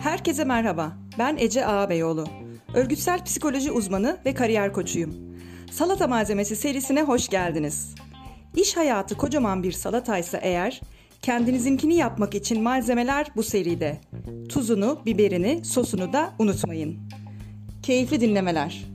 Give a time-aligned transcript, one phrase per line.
[0.00, 0.92] Herkese merhaba.
[1.18, 2.24] Ben Ece Ağabeyoğlu.
[2.74, 5.14] Örgütsel psikoloji uzmanı ve kariyer koçuyum.
[5.70, 7.94] Salata malzemesi serisine hoş geldiniz.
[8.56, 10.80] İş hayatı kocaman bir salataysa eğer,
[11.22, 14.00] kendinizinkini yapmak için malzemeler bu seride.
[14.48, 16.98] Tuzunu, biberini, sosunu da unutmayın.
[17.82, 18.91] Keyifli dinlemeler.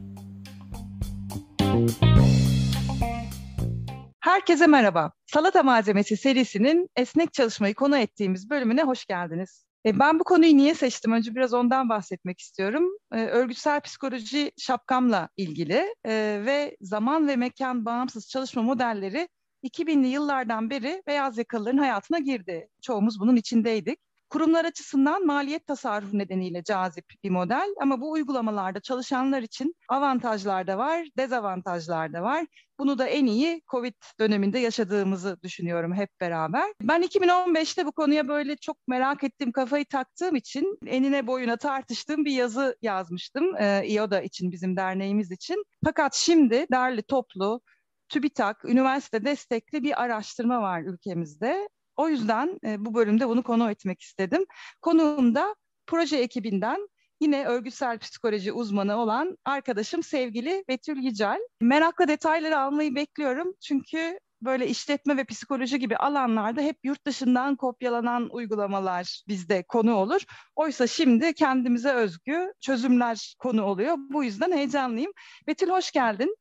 [4.38, 5.12] Herkese merhaba.
[5.26, 9.66] Salata malzemesi serisinin esnek çalışmayı konu ettiğimiz bölümüne hoş geldiniz.
[9.86, 11.12] E, ben bu konuyu niye seçtim?
[11.12, 12.90] Önce biraz ondan bahsetmek istiyorum.
[13.14, 19.28] E, örgütsel psikoloji şapkamla ilgili e, ve zaman ve mekan bağımsız çalışma modelleri
[19.64, 22.68] 2000'li yıllardan beri beyaz yakalıların hayatına girdi.
[22.82, 24.00] Çoğumuz bunun içindeydik.
[24.30, 30.78] Kurumlar açısından maliyet tasarrufu nedeniyle cazip bir model ama bu uygulamalarda çalışanlar için avantajlar da
[30.78, 32.46] var, dezavantajlar da var.
[32.80, 36.74] Bunu da en iyi Covid döneminde yaşadığımızı düşünüyorum hep beraber.
[36.82, 42.32] Ben 2015'te bu konuya böyle çok merak ettiğim, kafayı taktığım için enine boyuna tartıştığım bir
[42.32, 43.56] yazı yazmıştım.
[43.56, 45.64] Ee, İODA için, bizim derneğimiz için.
[45.86, 47.62] Fakat şimdi derli toplu
[48.10, 51.70] TÜBİTAK, üniversite destekli bir araştırma var ülkemizde.
[51.96, 54.46] O yüzden e, bu bölümde bunu konu etmek istedim.
[54.82, 55.56] Konuğum da
[55.88, 56.88] proje ekibinden
[57.22, 61.40] yine örgütsel psikoloji uzmanı olan arkadaşım sevgili Betül Yücel.
[61.62, 68.30] Merakla detayları almayı bekliyorum çünkü böyle işletme ve psikoloji gibi alanlarda hep yurt dışından kopyalanan
[68.32, 70.22] uygulamalar bizde konu olur.
[70.56, 73.96] Oysa şimdi kendimize özgü çözümler konu oluyor.
[73.98, 75.12] Bu yüzden heyecanlıyım.
[75.48, 76.36] Betül hoş geldin.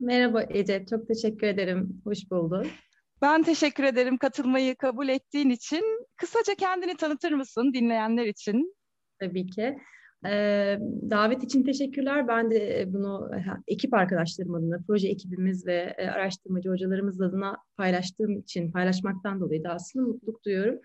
[0.00, 2.02] Merhaba Ece, çok teşekkür ederim.
[2.04, 2.66] Hoş bulduk.
[3.22, 6.06] Ben teşekkür ederim katılmayı kabul ettiğin için.
[6.16, 8.76] Kısaca kendini tanıtır mısın dinleyenler için?
[9.20, 9.78] Tabii ki.
[11.10, 12.28] Davet için teşekkürler.
[12.28, 13.30] Ben de bunu
[13.66, 19.68] ekip arkadaşlarım adına, proje ekibimiz ve e, araştırmacı hocalarımız adına paylaştığım için, paylaşmaktan dolayı da
[19.68, 20.78] aslında mutluluk duyuyorum.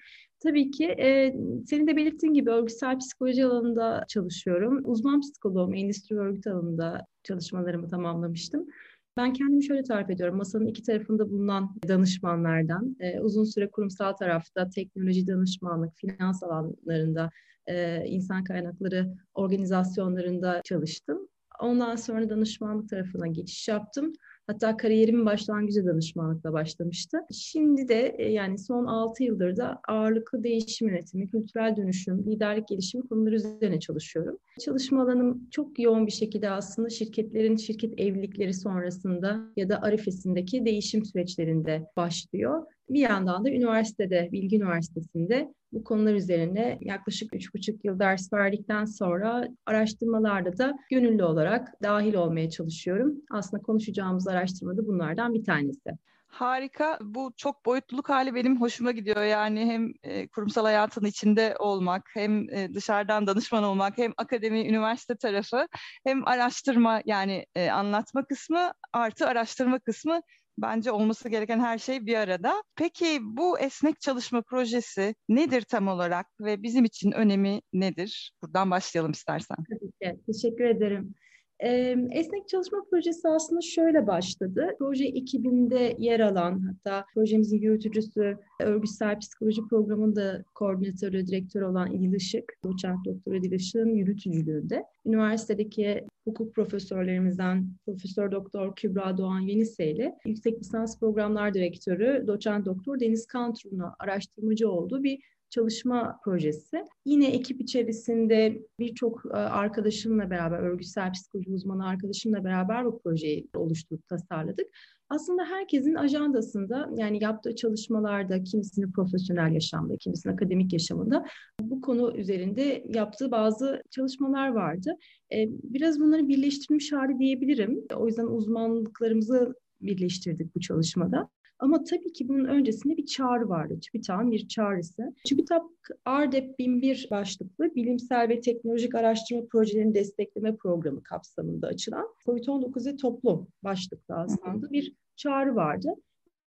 [0.43, 4.81] Tabii ki e, senin de belirttiğin gibi örgütsel psikoloji alanında çalışıyorum.
[4.83, 8.67] Uzman psikoloğum, endüstri örgüt alanında çalışmalarımı tamamlamıştım.
[9.17, 10.37] Ben kendimi şöyle tarif ediyorum.
[10.37, 17.29] Masanın iki tarafında bulunan danışmanlardan, e, uzun süre kurumsal tarafta teknoloji danışmanlık, finans alanlarında,
[17.67, 21.27] e, insan kaynakları organizasyonlarında çalıştım.
[21.61, 24.13] Ondan sonra danışmanlık tarafına geçiş yaptım.
[24.47, 27.17] Hatta kariyerimin başlangıcı danışmanlıkla başlamıştı.
[27.33, 33.07] Şimdi de e, yani son 6 yıldır da ağırlıklı değişim yönetimi, kültürel dönüşüm, liderlik gelişimi
[33.07, 34.37] konuları üzerine çalışıyorum.
[34.59, 41.05] Çalışma alanım çok yoğun bir şekilde aslında şirketlerin şirket evlilikleri sonrasında ya da arifesindeki değişim
[41.05, 42.63] süreçlerinde başlıyor.
[42.89, 48.85] Bir yandan da üniversitede, Bilgi Üniversitesi'nde bu konular üzerine yaklaşık üç buçuk yıl ders verdikten
[48.85, 53.15] sonra araştırmalarda da gönüllü olarak dahil olmaya çalışıyorum.
[53.31, 55.89] Aslında konuşacağımız araştırma da bunlardan bir tanesi.
[56.27, 56.99] Harika.
[57.01, 59.23] Bu çok boyutluluk hali benim hoşuma gidiyor.
[59.23, 65.15] Yani hem e, kurumsal hayatın içinde olmak, hem e, dışarıdan danışman olmak, hem akademi, üniversite
[65.15, 65.67] tarafı,
[66.03, 70.21] hem araştırma yani e, anlatma kısmı artı araştırma kısmı
[70.57, 72.63] bence olması gereken her şey bir arada.
[72.75, 78.33] Peki bu esnek çalışma projesi nedir tam olarak ve bizim için önemi nedir?
[78.43, 79.57] Buradan başlayalım istersen.
[79.69, 80.21] Tabii ki.
[80.25, 81.15] Teşekkür ederim.
[81.59, 84.75] Esnek Çalışma Projesi aslında şöyle başladı.
[84.79, 92.53] Proje ekibinde yer alan hatta projemizin yürütücüsü örgütsel psikoloji programında koordinatörü, direktörü olan İdil Işık,
[92.63, 100.59] doçent doktor İdil Işık'ın yürütücülüğünde üniversitedeki hukuk profesörlerimizden Profesör Doktor Kübra Doğan Yenise ile yüksek
[100.59, 105.19] lisans programlar direktörü doçent doktor Deniz Kantur'una araştırmacı olduğu bir
[105.49, 106.85] çalışma projesi.
[107.05, 114.07] Yine ekip içerisinde birçok e, arkadaşımla beraber, örgütsel psikoloji uzmanı arkadaşımla beraber bu projeyi oluşturup
[114.07, 114.67] tasarladık.
[115.09, 121.25] Aslında herkesin ajandasında yani yaptığı çalışmalarda kimisinin profesyonel yaşamda, kimisinin akademik yaşamında
[121.61, 124.91] bu konu üzerinde yaptığı bazı çalışmalar vardı.
[125.33, 127.83] E, biraz bunları birleştirilmiş hali diyebilirim.
[127.95, 131.29] O yüzden uzmanlıklarımızı birleştirdik bu çalışmada.
[131.59, 133.79] Ama tabii ki bunun öncesinde bir çağrı vardı.
[133.79, 135.13] TÜBİTAK'ın bir çağrısı.
[135.27, 135.63] TÜBİTAK
[136.05, 143.47] ARDEP 1001 başlıklı bilimsel ve teknolojik araştırma projelerini destekleme programı kapsamında açılan COVID-19 ve toplum
[143.63, 145.89] başlıklı aslında bir çağrı vardı.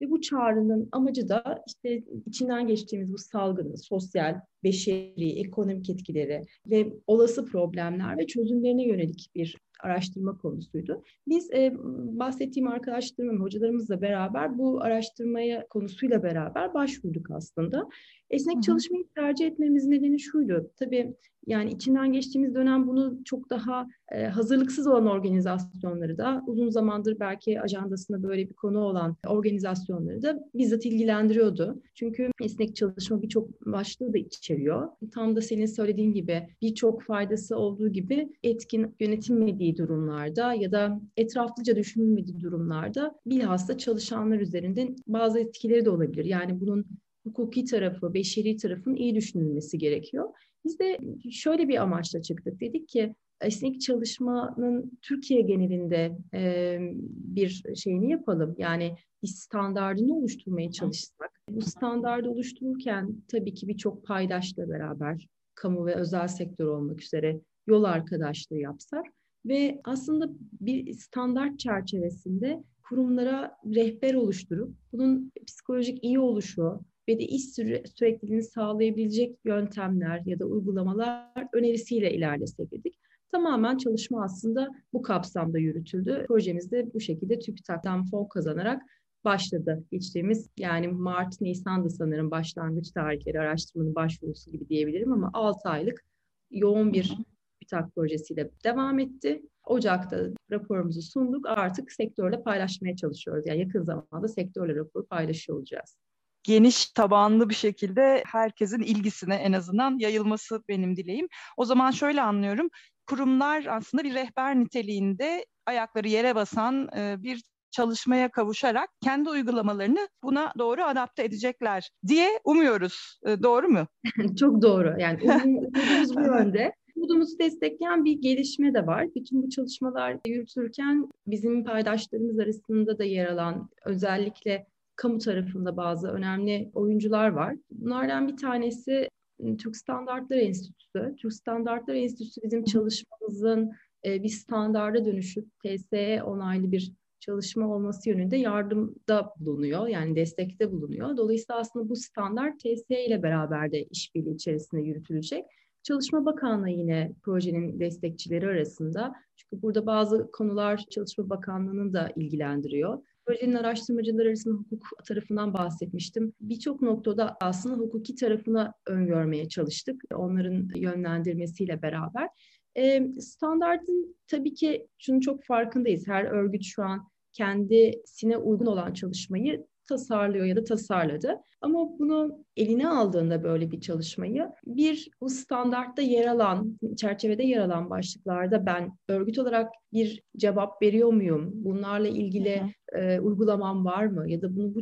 [0.00, 6.92] Ve bu çağrının amacı da işte içinden geçtiğimiz bu salgının sosyal, beşeri, ekonomik etkileri ve
[7.06, 11.02] olası problemler ve çözümlerine yönelik bir araştırma konusuydu.
[11.28, 11.74] Biz e,
[12.18, 17.88] bahsettiğim arkadaşlarım, hocalarımızla beraber bu araştırmaya konusuyla beraber başvurduk aslında.
[18.32, 18.62] Esnek Hı-hı.
[18.62, 20.70] çalışmayı tercih etmemizin nedeni şuydu.
[20.78, 21.14] Tabii
[21.46, 27.60] yani içinden geçtiğimiz dönem bunu çok daha e, hazırlıksız olan organizasyonları da uzun zamandır belki
[27.60, 31.82] ajandasında böyle bir konu olan organizasyonları da bizzat ilgilendiriyordu.
[31.94, 34.88] Çünkü esnek çalışma birçok başlığı da içeriyor.
[35.14, 41.76] Tam da senin söylediğin gibi birçok faydası olduğu gibi etkin yönetilmediği durumlarda ya da etraflıca
[41.76, 46.24] düşünülmediği durumlarda bilhassa çalışanlar üzerinden bazı etkileri de olabilir.
[46.24, 46.86] Yani bunun
[47.24, 50.28] hukuki tarafı, beşeri tarafın iyi düşünülmesi gerekiyor.
[50.64, 50.98] Biz de
[51.30, 52.60] şöyle bir amaçla çıktık.
[52.60, 56.78] Dedik ki esnek çalışmanın Türkiye genelinde e,
[57.08, 58.54] bir şeyini yapalım.
[58.58, 61.30] Yani bir standartını oluşturmaya çalışsak.
[61.50, 67.84] Bu standardı oluştururken tabii ki birçok paydaşla beraber kamu ve özel sektör olmak üzere yol
[67.84, 69.06] arkadaşlığı yapsak
[69.46, 70.28] ve aslında
[70.60, 78.42] bir standart çerçevesinde kurumlara rehber oluşturup bunun psikolojik iyi oluşu ve de iş süre, sürekliliğini
[78.42, 82.98] sağlayabilecek yöntemler ya da uygulamalar önerisiyle ilerlesek dedik.
[83.32, 86.24] Tamamen çalışma aslında bu kapsamda yürütüldü.
[86.28, 88.82] Projemiz de bu şekilde TÜBİTAK'tan fon kazanarak
[89.24, 89.84] başladı.
[89.90, 96.04] Geçtiğimiz yani Mart, Nisan'da sanırım başlangıç tarihleri araştırmanın başvurusu gibi diyebilirim ama 6 aylık
[96.50, 97.16] yoğun bir
[97.60, 99.42] TÜBİTAK projesiyle devam etti.
[99.64, 101.46] Ocak'ta raporumuzu sunduk.
[101.48, 103.46] Artık sektörle paylaşmaya çalışıyoruz.
[103.46, 105.98] Yani yakın zamanda sektörle raporu paylaşıyor olacağız
[106.42, 111.28] geniş tabanlı bir şekilde herkesin ilgisine en azından yayılması benim dileğim.
[111.56, 112.68] O zaman şöyle anlıyorum.
[113.06, 120.52] Kurumlar aslında bir rehber niteliğinde ayakları yere basan e, bir çalışmaya kavuşarak kendi uygulamalarını buna
[120.58, 123.18] doğru adapte edecekler diye umuyoruz.
[123.26, 123.86] E, doğru mu?
[124.38, 124.94] Çok doğru.
[124.98, 126.72] Yani umudumuz bu yönde.
[126.96, 129.06] Umudumuzu destekleyen bir gelişme de var.
[129.16, 134.66] Bütün bu çalışmalar yürütürken bizim paydaşlarımız arasında da yer alan özellikle
[134.96, 137.56] kamu tarafında bazı önemli oyuncular var.
[137.70, 139.08] Bunlardan bir tanesi
[139.42, 141.16] ıı, Türk Standartları Enstitüsü.
[141.18, 143.72] Türk Standartları Enstitüsü bizim çalışmamızın
[144.04, 149.86] bir standarda dönüşüp TSE onaylı bir çalışma olması yönünde yardımda bulunuyor.
[149.86, 151.16] Yani destekte bulunuyor.
[151.16, 155.44] Dolayısıyla aslında bu standart TSE ile beraber de işbirliği içerisinde yürütülecek.
[155.82, 159.14] Çalışma Bakanlığı yine projenin destekçileri arasında.
[159.36, 163.02] Çünkü burada bazı konular Çalışma Bakanlığı'nın da ilgilendiriyor.
[163.26, 166.32] Projenin araştırmacılar arasında hukuk tarafından bahsetmiştim.
[166.40, 170.02] Birçok noktada aslında hukuki tarafına öngörmeye çalıştık.
[170.14, 172.28] Onların yönlendirmesiyle beraber.
[172.76, 176.08] E, standartın tabii ki şunu çok farkındayız.
[176.08, 181.40] Her örgüt şu an kendisine uygun olan çalışmayı tasarlıyor ya da tasarladı.
[181.60, 187.90] Ama bunu eline aldığında böyle bir çalışmayı bir bu standartta yer alan, çerçevede yer alan
[187.90, 191.50] başlıklarda ben örgüt olarak bir cevap veriyor muyum?
[191.54, 192.62] Bunlarla ilgili
[192.92, 194.30] e, uygulamam var mı?
[194.30, 194.80] Ya da bunu bu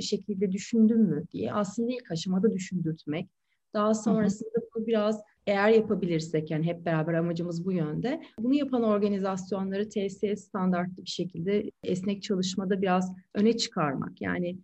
[0.00, 3.28] şekilde düşündüm mü diye aslında ilk aşamada düşündürtmek.
[3.74, 8.20] Daha sonrasında bunu biraz eğer yapabilirsek yani hep beraber amacımız bu yönde.
[8.38, 14.20] Bunu yapan organizasyonları TSS standartlı bir şekilde esnek çalışmada biraz öne çıkarmak.
[14.20, 14.58] Yani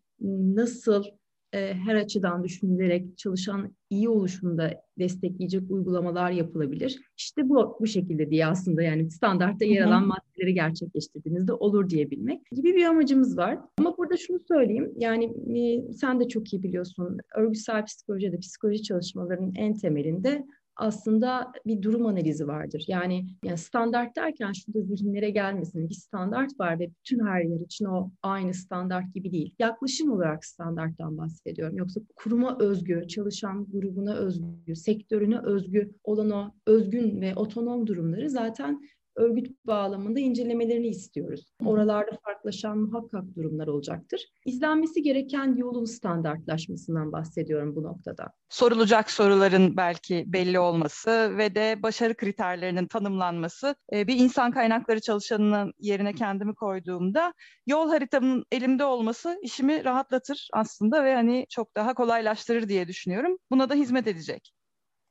[0.54, 1.04] nasıl
[1.52, 7.00] e, her açıdan düşünülerek çalışan iyi oluşumda destekleyecek uygulamalar yapılabilir.
[7.16, 12.75] İşte bu bu şekilde diye aslında yani standartta yer alan maddeleri gerçekleştirdiğinizde olur diyebilmek gibi
[12.75, 13.58] bir amacımız var.
[13.78, 15.25] Ama burada şunu söyleyeyim yani
[15.58, 20.44] e, sen de çok iyi biliyorsun örgütsel psikolojide psikoloji çalışmalarının en temelinde
[20.76, 22.85] aslında bir durum analizi vardır.
[22.88, 25.88] Yani, yani standart derken şurada zihinlere gelmesin.
[25.88, 29.55] Bir standart var ve bütün her yer için o aynı standart gibi değil.
[29.59, 31.76] Yaklaşım olarak standarttan bahsediyorum.
[31.76, 38.81] Yoksa kuruma özgü, çalışan grubuna özgü, sektörüne özgü olan o özgün ve otonom durumları zaten
[39.17, 41.53] örgüt bağlamında incelemelerini istiyoruz.
[41.65, 44.21] Oralarda farklılaşan muhakkak durumlar olacaktır.
[44.44, 48.27] İzlenmesi gereken yolun standartlaşmasından bahsediyorum bu noktada.
[48.49, 53.75] Sorulacak soruların belki belli olması ve de başarı kriterlerinin tanımlanması.
[53.93, 57.35] E, bir insan kaynakları çalışanının yerine kendimi koyduğumda
[57.67, 63.39] yol haritamın elimde olması işimi rahatlatır aslında ve hani çok daha kolaylaştırır diye düşünüyorum.
[63.51, 64.53] Buna da hizmet edecek.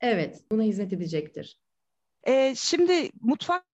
[0.01, 1.57] Evet, buna hizmet edecektir.
[2.27, 3.09] E, şimdi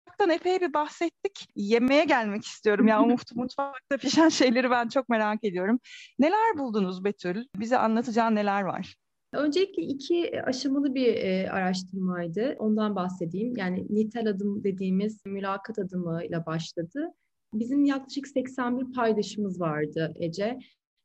[0.09, 1.47] mutfaktan epey bir bahsettik.
[1.55, 2.87] Yemeğe gelmek istiyorum.
[2.87, 5.79] Ya yani mutfakta pişen şeyleri ben çok merak ediyorum.
[6.19, 7.45] Neler buldunuz Betül?
[7.55, 8.95] Bize anlatacağın neler var?
[9.33, 12.55] Öncelikle iki aşamalı bir e, araştırmaydı.
[12.59, 13.57] Ondan bahsedeyim.
[13.57, 17.07] Yani nitel adım dediğimiz mülakat adımıyla başladı.
[17.53, 20.59] Bizim yaklaşık 81 paydaşımız vardı Ece.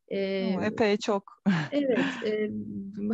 [0.08, 1.42] Ee, epey çok.
[1.73, 2.50] evet, e,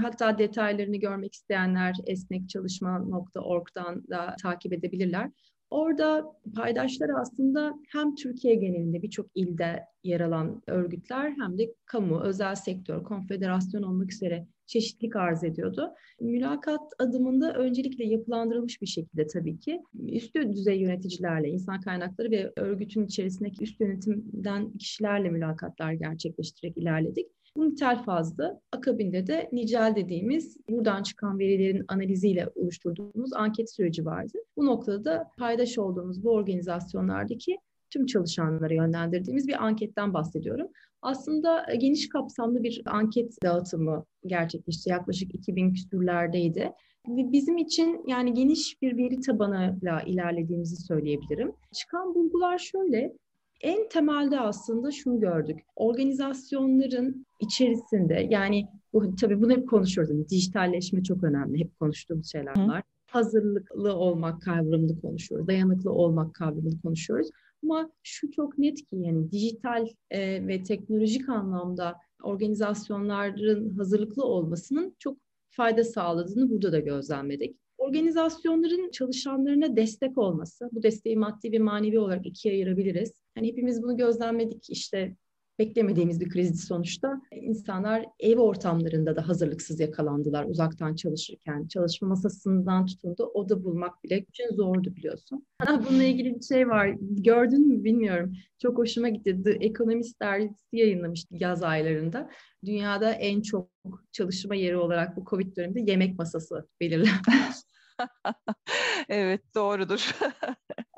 [0.02, 5.30] hatta detaylarını görmek isteyenler esnekçalışma.org'dan da takip edebilirler.
[5.70, 12.54] Orada paydaşlar aslında hem Türkiye genelinde birçok ilde yer alan örgütler hem de kamu, özel
[12.54, 15.94] sektör, konfederasyon olmak üzere çeşitlilik arz ediyordu.
[16.20, 23.04] Mülakat adımında öncelikle yapılandırılmış bir şekilde tabii ki üst düzey yöneticilerle, insan kaynakları ve örgütün
[23.06, 27.26] içerisindeki üst yönetimden kişilerle mülakatlar gerçekleştirerek ilerledik.
[27.56, 28.60] Bu nitel fazdı.
[28.72, 34.38] Akabinde de nicel dediğimiz buradan çıkan verilerin analiziyle oluşturduğumuz anket süreci vardı.
[34.56, 37.56] Bu noktada da paydaş olduğumuz bu organizasyonlardaki
[37.90, 40.68] tüm çalışanlara yönlendirdiğimiz bir anketten bahsediyorum.
[41.02, 44.90] Aslında geniş kapsamlı bir anket dağıtımı gerçekleşti.
[44.90, 46.72] Yaklaşık 2000 küsürlerdeydi.
[47.06, 51.52] Bizim için yani geniş bir veri tabanıyla ilerlediğimizi söyleyebilirim.
[51.72, 53.12] Çıkan bulgular şöyle,
[53.60, 55.60] en temelde aslında şunu gördük.
[55.76, 60.14] Organizasyonların içerisinde yani bu tabii bunu hep konuşuyoruz.
[60.14, 61.60] Yani dijitalleşme çok önemli.
[61.60, 62.78] Hep konuştuğumuz şeyler var.
[62.78, 62.82] Hı.
[63.06, 65.48] Hazırlıklı olmak kavramını konuşuyoruz.
[65.48, 67.30] Dayanıklı olmak kavramını konuşuyoruz.
[67.64, 75.18] Ama şu çok net ki yani dijital e, ve teknolojik anlamda organizasyonların hazırlıklı olmasının çok
[75.50, 77.56] fayda sağladığını burada da gözlemledik.
[77.78, 83.19] Organizasyonların çalışanlarına destek olması, bu desteği maddi ve manevi olarak ikiye ayırabiliriz.
[83.34, 85.16] Hani hepimiz bunu gözlemledik işte
[85.60, 87.20] beklemediğimiz bir krizdi sonuçta.
[87.32, 91.66] İnsanlar ev ortamlarında da hazırlıksız yakalandılar uzaktan çalışırken.
[91.66, 95.46] Çalışma masasından tutun da oda bulmak bile için zordu biliyorsun.
[95.88, 96.96] Bununla ilgili bir şey var.
[97.00, 98.32] Gördün mü bilmiyorum.
[98.58, 99.42] Çok hoşuma gitti.
[99.44, 102.30] The Economist dergisi yayınlamıştı yaz aylarında.
[102.64, 103.70] Dünyada en çok
[104.12, 107.26] çalışma yeri olarak bu Covid döneminde yemek masası belirlenmiş.
[109.08, 110.10] evet doğrudur.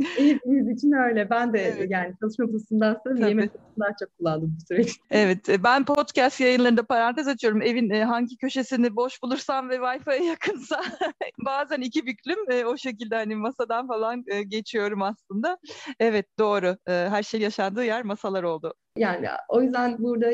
[0.17, 1.31] Hepimiz için öyle.
[1.31, 1.91] Ben de evet.
[1.91, 5.03] yani çalışma masasından sonra yemek daha çok kullandım bu süreçte.
[5.11, 7.63] Evet e, ben podcast yayınlarında parantez açıyorum.
[7.63, 10.83] Evin e, hangi köşesini boş bulursam ve Wi-Fi'ye yakınsa
[11.47, 15.59] bazen iki büklüm e, o şekilde hani masadan falan geçiyorum aslında.
[16.01, 16.77] Evet doğru.
[16.87, 18.75] Her şey yaşandığı yer masalar oldu.
[18.97, 20.31] Yani o yüzden burada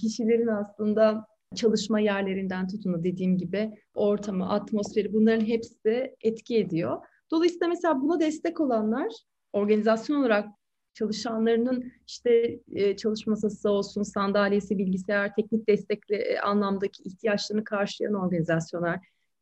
[0.00, 6.96] kişilerin aslında çalışma yerlerinden tutun dediğim gibi ortamı, atmosferi bunların hepsi etki ediyor.
[7.30, 9.12] Dolayısıyla mesela buna destek olanlar
[9.52, 10.48] organizasyon olarak
[10.94, 19.00] çalışanlarının işte e, çalışma masası olsun, sandalyesi, bilgisayar, teknik destekli e, anlamdaki ihtiyaçlarını karşılayan organizasyonlar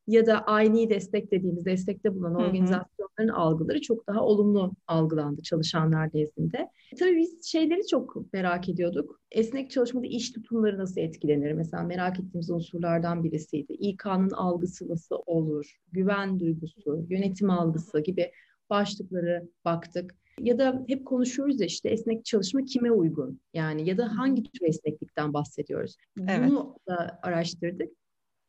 [0.09, 2.47] ya da aynı destek dediğimiz destekte bulunan hı hı.
[2.47, 6.69] organizasyonların algıları çok daha olumlu algılandı çalışanlar nezdinde.
[6.99, 9.21] Tabii biz şeyleri çok merak ediyorduk.
[9.33, 11.53] Esnek çalışmada iş tutumları nasıl etkilenir?
[11.53, 13.73] Mesela merak ettiğimiz unsurlardan birisiydi.
[13.73, 15.79] İK'nın algısı nasıl olur?
[15.93, 18.31] Güven duygusu, yönetim algısı gibi
[18.71, 20.15] başlıkları baktık.
[20.41, 23.41] Ya da hep konuşuyoruz ya işte esnek çalışma kime uygun?
[23.55, 25.97] Yani ya da hangi tür esneklikten bahsediyoruz?
[26.19, 26.51] Bunu evet.
[26.89, 27.89] da araştırdık.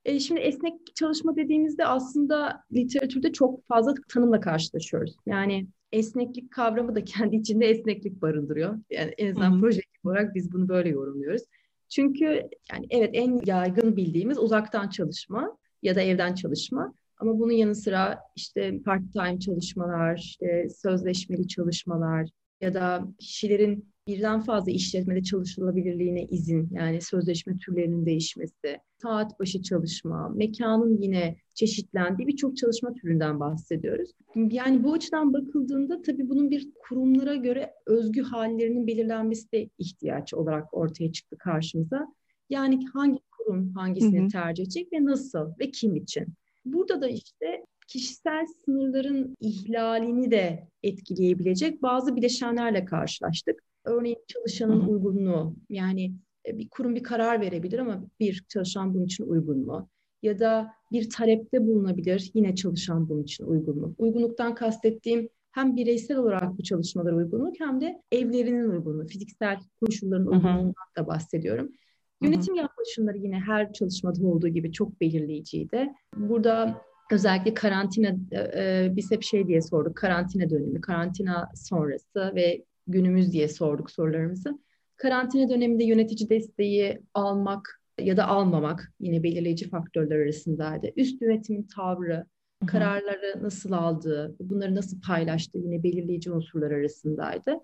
[0.09, 5.15] E, şimdi esnek çalışma dediğimizde aslında literatürde çok fazla tanımla karşılaşıyoruz.
[5.25, 8.79] Yani esneklik kavramı da kendi içinde esneklik barındırıyor.
[8.89, 11.41] Yani en azından proje olarak biz bunu böyle yorumluyoruz.
[11.89, 12.25] Çünkü
[12.71, 16.93] yani evet en yaygın bildiğimiz uzaktan çalışma ya da evden çalışma.
[17.17, 22.29] Ama bunun yanı sıra işte part-time çalışmalar, işte sözleşmeli çalışmalar
[22.61, 30.29] ya da kişilerin birden fazla işletmede çalışılabilirliğine izin yani sözleşme türlerinin değişmesi, saat başı çalışma,
[30.29, 34.11] mekanın yine çeşitlendiği birçok çalışma türünden bahsediyoruz.
[34.35, 40.73] Yani bu açıdan bakıldığında tabii bunun bir kurumlara göre özgü hallerinin belirlenmesi de ihtiyaç olarak
[40.73, 42.07] ortaya çıktı karşımıza.
[42.49, 44.27] Yani hangi kurum hangisini hı hı.
[44.27, 46.27] tercih edecek ve nasıl ve kim için?
[46.65, 53.68] Burada da işte kişisel sınırların ihlalini de etkileyebilecek bazı bileşenlerle karşılaştık.
[53.83, 54.89] Örneğin çalışanın Hı-hı.
[54.89, 56.13] uygunluğu yani
[56.45, 59.89] e, bir kurum bir karar verebilir ama bir çalışan bunun için uygun mu?
[60.23, 63.95] Ya da bir talepte bulunabilir yine çalışan bunun için uygun mu?
[63.97, 70.73] Uygunluktan kastettiğim hem bireysel olarak bu çalışmalara uygunluk hem de evlerinin uygunluğu, fiziksel koşulların uygunluğundan
[70.97, 71.71] da bahsediyorum.
[72.21, 75.93] Yönetim yaklaşımları yine her çalışmada olduğu gibi çok belirleyiciydi.
[76.15, 76.81] Burada
[77.11, 83.31] özellikle karantina, e, e, biz hep şey diye sorduk, karantina dönemi, karantina sonrası ve günümüz
[83.31, 84.59] diye sorduk sorularımızı.
[84.97, 90.87] Karantina döneminde yönetici desteği almak ya da almamak yine belirleyici faktörler arasındaydı.
[90.95, 92.25] Üst yönetimin tavrı,
[92.67, 97.59] kararları nasıl aldığı, bunları nasıl paylaştığı yine belirleyici unsurlar arasındaydı.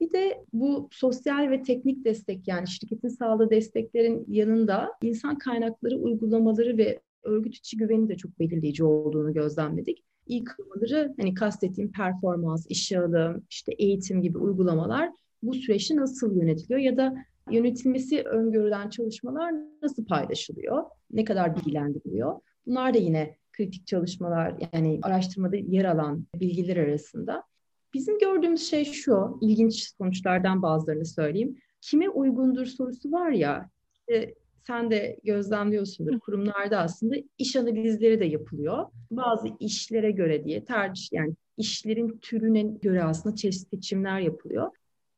[0.00, 6.78] Bir de bu sosyal ve teknik destek yani şirketin sağladığı desteklerin yanında insan kaynakları uygulamaları
[6.78, 13.00] ve örgüt içi güveni de çok belirleyici olduğunu gözlemledik ilk kılmaları hani kastettiğim performans, işe
[13.00, 15.10] alım, işte eğitim gibi uygulamalar
[15.42, 17.14] bu süreçte nasıl yönetiliyor ya da
[17.50, 22.40] yönetilmesi öngörülen çalışmalar nasıl paylaşılıyor, ne kadar bilgilendiriliyor.
[22.66, 27.42] Bunlar da yine kritik çalışmalar yani araştırmada yer alan bilgiler arasında.
[27.94, 31.56] Bizim gördüğümüz şey şu, ilginç sonuçlardan bazılarını söyleyeyim.
[31.80, 33.70] Kime uygundur sorusu var ya,
[34.66, 36.20] sen de gözlemliyorsundur.
[36.20, 38.86] Kurumlarda aslında iş analizleri de yapılıyor.
[39.10, 44.70] Bazı işlere göre diye tercih yani işlerin türüne göre aslında çeşitli seçimler yapılıyor.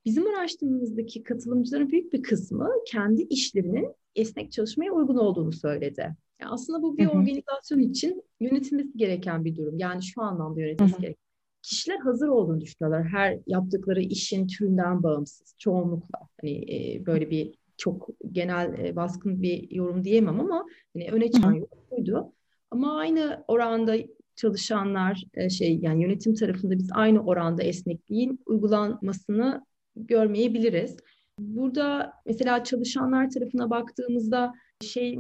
[0.04, 6.16] Bizim araştırmamızdaki katılımcıların büyük bir kısmı kendi işlerinin esnek çalışmaya uygun olduğunu söyledi.
[6.40, 9.78] Yani aslında bu bir organizasyon için yönetilmesi gereken bir durum.
[9.78, 11.22] Yani şu anlamda yönetilmesi gereken.
[11.62, 13.08] Kişiler hazır olduğunu düşünüyorlar.
[13.08, 16.18] Her yaptıkları işin türünden bağımsız çoğunlukla.
[16.40, 21.52] Hani e, böyle bir çok genel e, baskın bir yorum diyemem ama hani öne çıkan
[21.52, 22.32] yorum buydu.
[22.70, 23.96] Ama aynı oranda
[24.36, 30.96] çalışanlar e, şey yani yönetim tarafında biz aynı oranda esnekliğin uygulanmasını görmeyebiliriz.
[31.38, 35.18] Burada mesela çalışanlar tarafına baktığımızda şey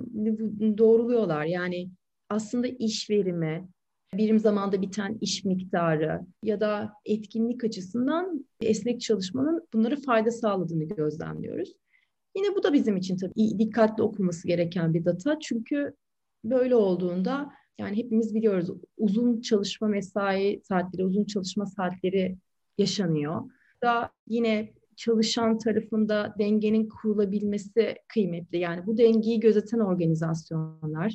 [0.78, 1.44] doğruluyorlar.
[1.44, 1.90] Yani
[2.30, 3.68] aslında iş verimi,
[4.14, 11.72] birim zamanda biten iş miktarı ya da etkinlik açısından esnek çalışmanın bunları fayda sağladığını gözlemliyoruz.
[12.36, 15.38] Yine bu da bizim için tabii dikkatli okunması gereken bir data.
[15.40, 15.94] Çünkü
[16.44, 22.36] böyle olduğunda yani hepimiz biliyoruz uzun çalışma mesai saatleri, uzun çalışma saatleri
[22.78, 23.42] yaşanıyor.
[23.82, 28.58] Da yine çalışan tarafında dengenin kurulabilmesi kıymetli.
[28.58, 31.14] Yani bu dengeyi gözeten organizasyonlar,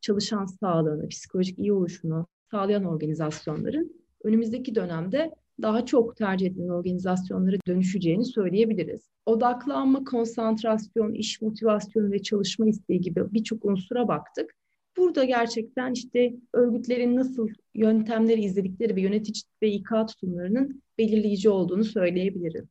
[0.00, 3.92] çalışan sağlığını, psikolojik iyi oluşunu sağlayan organizasyonların
[4.24, 9.08] önümüzdeki dönemde daha çok tercih edilen organizasyonlara dönüşeceğini söyleyebiliriz.
[9.26, 14.54] Odaklanma, konsantrasyon, iş motivasyonu ve çalışma isteği gibi birçok unsura baktık.
[14.96, 22.68] Burada gerçekten işte örgütlerin nasıl yöntemleri izledikleri ve yönetici ve İK tutumlarının belirleyici olduğunu söyleyebilirim.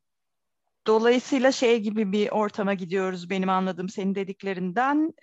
[0.88, 5.13] Dolayısıyla şey gibi bir ortama gidiyoruz benim anladığım senin dediklerinden.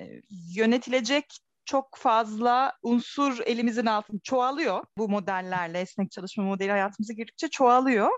[0.56, 1.25] Yönetilecek
[1.64, 4.85] çok fazla unsur elimizin altında çoğalıyor.
[4.99, 8.11] Bu modellerle esnek çalışma modeli hayatımıza girdikçe çoğalıyor.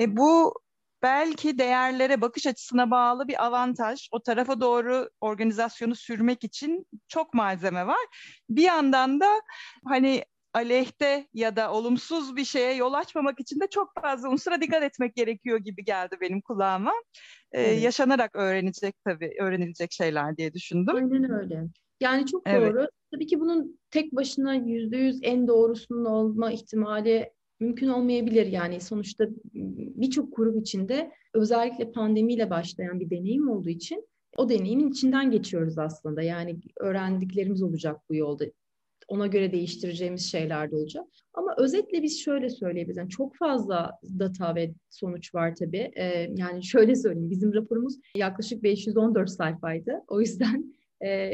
[0.00, 0.54] E, bu
[1.02, 4.08] belki değerlere, bakış açısına bağlı bir avantaj.
[4.12, 8.06] O tarafa doğru organizasyonu sürmek için çok malzeme var.
[8.50, 9.40] Bir yandan da
[9.84, 10.24] hani
[10.54, 15.14] aleyhte ya da olumsuz bir şeye yol açmamak için de çok fazla unsura dikkat etmek
[15.14, 16.92] gerekiyor gibi geldi benim kulağıma.
[17.52, 17.82] Ee, evet.
[17.82, 20.96] Yaşanarak öğrenecek tabii, öğrenilecek şeyler diye düşündüm.
[20.96, 21.62] Aynen öyle.
[22.00, 22.74] Yani çok evet.
[22.74, 22.86] doğru.
[23.12, 28.46] Tabii ki bunun tek başına yüzde yüz en doğrusunun olma ihtimali mümkün olmayabilir.
[28.46, 35.30] Yani sonuçta birçok grup içinde özellikle pandemiyle başlayan bir deneyim olduğu için o deneyimin içinden
[35.30, 36.22] geçiyoruz aslında.
[36.22, 38.44] Yani öğrendiklerimiz olacak bu yolda.
[39.08, 41.04] Ona göre değiştireceğimiz şeyler de olacak.
[41.34, 42.96] Ama özetle biz şöyle söyleyebiliriz.
[42.96, 45.90] Yani çok fazla data ve sonuç var tabii.
[45.96, 47.30] Ee, yani şöyle söyleyeyim.
[47.30, 50.02] Bizim raporumuz yaklaşık 514 sayfaydı.
[50.08, 51.30] O yüzden e,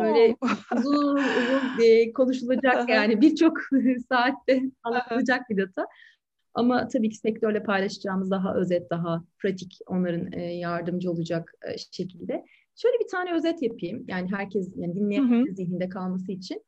[0.00, 0.36] böyle
[0.76, 3.58] uzun uzun e, konuşulacak yani birçok
[4.08, 5.86] saatte anlatılacak bir data.
[6.54, 12.44] Ama tabii ki sektörle paylaşacağımız daha özet, daha pratik, onların e, yardımcı olacak e, şekilde.
[12.76, 14.04] Şöyle bir tane özet yapayım.
[14.08, 16.62] Yani herkes, yani dinleyen zihninde kalması için.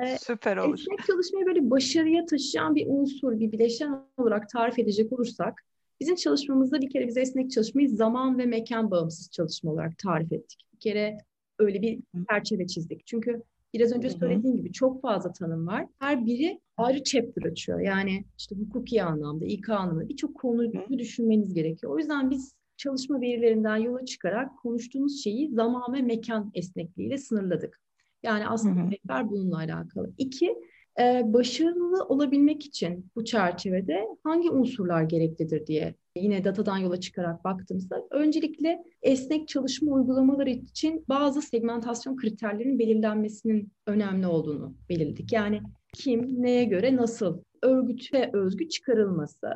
[0.00, 0.78] E, Süper olur.
[0.78, 5.64] Esnek çalışmayı böyle başarıya taşıyan bir unsur, bir bileşen olarak tarif edecek olursak,
[6.00, 10.60] bizim çalışmamızda bir kere biz esnek çalışmayı zaman ve mekan bağımsız çalışma olarak tarif ettik.
[10.74, 11.18] Bir kere
[11.58, 13.06] öyle bir çerçeve çizdik.
[13.06, 13.42] Çünkü
[13.74, 15.86] biraz önce söylediğim gibi çok fazla tanım var.
[15.98, 17.80] Her biri ayrı chapter açıyor.
[17.80, 21.92] Yani işte hukuki anlamda, İK anlamda birçok konuyu düşünmeniz gerekiyor.
[21.92, 27.80] O yüzden biz çalışma verilerinden yola çıkarak konuştuğumuz şeyi zaman ve mekan esnekliğiyle sınırladık.
[28.22, 30.12] Yani aslında rehber bununla alakalı.
[30.18, 30.54] İki,
[31.00, 38.06] e, başarılı olabilmek için bu çerçevede hangi unsurlar gereklidir diye yine datadan yola çıkarak baktığımızda
[38.10, 45.32] öncelikle esnek çalışma uygulamaları için bazı segmentasyon kriterlerinin belirlenmesinin önemli olduğunu belirledik.
[45.32, 45.60] Yani
[45.94, 49.46] kim, neye göre, nasıl örgüte özgü çıkarılması,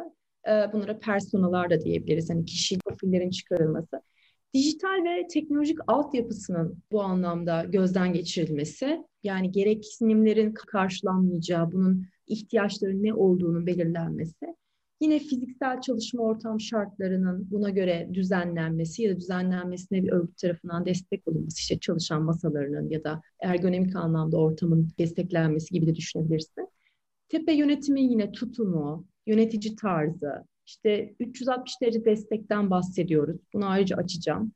[0.48, 2.30] e, bunlara personalar da diyebiliriz.
[2.30, 4.02] Hani kişi profillerin çıkarılması.
[4.54, 13.66] Dijital ve teknolojik altyapısının bu anlamda gözden geçirilmesi, yani gereksinimlerin karşılanmayacağı, bunun ihtiyaçların ne olduğunu
[13.66, 14.46] belirlenmesi
[15.02, 21.28] Yine fiziksel çalışma ortam şartlarının buna göre düzenlenmesi ya da düzenlenmesine bir örgüt tarafından destek
[21.28, 26.68] olunması, işte çalışan masalarının ya da ergonomik anlamda ortamın desteklenmesi gibi de düşünebilirsin.
[27.28, 33.40] Tepe yönetimi yine tutumu, yönetici tarzı, işte 360 derece destekten bahsediyoruz.
[33.54, 34.52] Bunu ayrıca açacağım.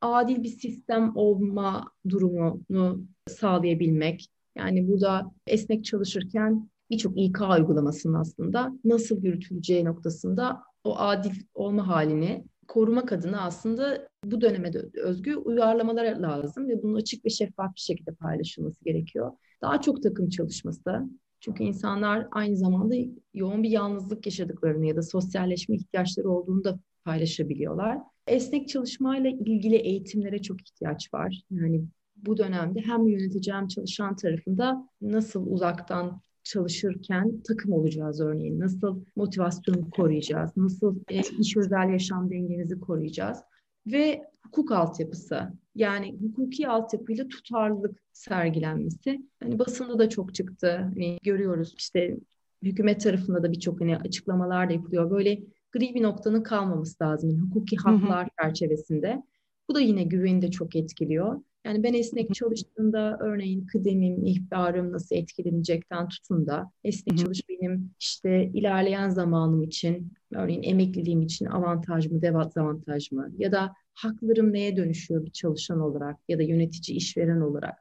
[0.00, 4.28] Adil bir sistem olma durumunu sağlayabilmek.
[4.56, 12.44] Yani burada esnek çalışırken birçok İK uygulamasının aslında nasıl yürütüleceği noktasında o adil olma halini
[12.68, 18.10] korumak adına aslında bu döneme özgü uyarlamalar lazım ve bunun açık ve şeffaf bir şekilde
[18.14, 19.32] paylaşılması gerekiyor.
[19.62, 21.08] Daha çok takım çalışması,
[21.40, 22.94] Çünkü insanlar aynı zamanda
[23.34, 27.98] yoğun bir yalnızlık yaşadıklarını ya da sosyalleşme ihtiyaçları olduğunu da paylaşabiliyorlar.
[28.26, 31.42] Esnek çalışmayla ilgili eğitimlere çok ihtiyaç var.
[31.50, 31.84] Yani
[32.16, 38.60] bu dönemde hem yönetici hem çalışan tarafında nasıl uzaktan çalışırken takım olacağız örneğin.
[38.60, 40.50] Nasıl motivasyonu koruyacağız?
[40.56, 43.38] Nasıl e, iş özel yaşam dengenizi koruyacağız?
[43.86, 49.20] Ve hukuk altyapısı yani hukuki altyapıyla tutarlılık sergilenmesi.
[49.42, 50.76] Hani basında da çok çıktı.
[50.76, 52.16] Hani görüyoruz işte
[52.62, 55.10] hükümet tarafında da birçok hani açıklamalar da yapılıyor.
[55.10, 55.40] Böyle
[55.72, 57.30] gri bir noktanın kalmaması lazım.
[57.30, 58.30] Yani hukuki haklar hı hı.
[58.42, 59.22] çerçevesinde.
[59.68, 61.40] Bu da yine güveni de çok etkiliyor.
[61.68, 68.50] Yani ben esnek çalıştığımda örneğin kıdemim, ihbarım nasıl etkilenecekten tutun da esnek çalış benim işte
[68.54, 75.24] ilerleyen zamanım için, örneğin emekliliğim için avantaj mı, dezavantaj mı ya da haklarım neye dönüşüyor
[75.24, 77.74] bir çalışan olarak ya da yönetici, işveren olarak.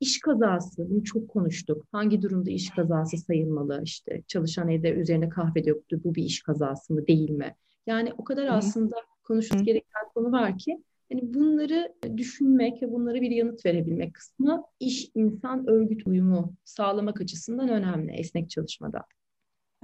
[0.00, 1.86] İş kazası, bunu çok konuştuk.
[1.92, 3.80] Hangi durumda iş kazası sayılmalı?
[3.84, 7.54] İşte çalışan evde üzerine kahve döktü, bu bir iş kazası mı, değil mi?
[7.86, 13.30] Yani o kadar aslında konuşulması gereken konu var ki yani bunları düşünmek ve bunlara bir
[13.30, 19.04] yanıt verebilmek kısmı iş, insan, örgüt uyumu sağlamak açısından önemli esnek çalışmada.